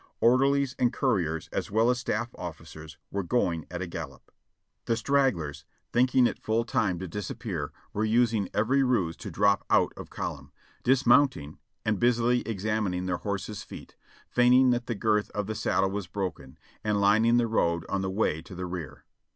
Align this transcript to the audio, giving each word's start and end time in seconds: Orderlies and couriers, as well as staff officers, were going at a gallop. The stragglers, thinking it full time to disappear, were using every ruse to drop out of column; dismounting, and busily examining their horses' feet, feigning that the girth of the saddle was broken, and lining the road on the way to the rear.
Orderlies 0.19 0.75
and 0.79 0.91
couriers, 0.91 1.47
as 1.51 1.69
well 1.69 1.91
as 1.91 1.99
staff 1.99 2.29
officers, 2.33 2.97
were 3.11 3.21
going 3.21 3.67
at 3.69 3.83
a 3.83 3.85
gallop. 3.85 4.31
The 4.85 4.95
stragglers, 4.97 5.63
thinking 5.93 6.25
it 6.25 6.39
full 6.41 6.63
time 6.65 6.97
to 6.97 7.07
disappear, 7.07 7.71
were 7.93 8.03
using 8.03 8.49
every 8.51 8.81
ruse 8.81 9.15
to 9.17 9.29
drop 9.29 9.63
out 9.69 9.93
of 9.95 10.09
column; 10.09 10.53
dismounting, 10.81 11.59
and 11.85 11.99
busily 11.99 12.41
examining 12.47 13.05
their 13.05 13.17
horses' 13.17 13.61
feet, 13.61 13.95
feigning 14.27 14.71
that 14.71 14.87
the 14.87 14.95
girth 14.95 15.29
of 15.35 15.45
the 15.45 15.53
saddle 15.53 15.91
was 15.91 16.07
broken, 16.07 16.57
and 16.83 16.99
lining 16.99 17.37
the 17.37 17.45
road 17.45 17.85
on 17.87 18.01
the 18.01 18.09
way 18.09 18.41
to 18.41 18.55
the 18.55 18.65
rear. 18.65 19.05